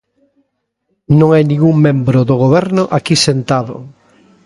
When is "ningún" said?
1.47-1.75